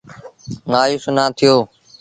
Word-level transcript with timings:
مآيوس 0.71 1.05
نا 1.15 1.23
ٿيو۔ 1.37 1.55